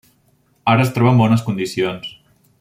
Ara 0.73 0.85
es 0.85 0.91
troba 0.95 1.13
en 1.15 1.21
bones 1.21 1.45
condicions. 1.51 2.11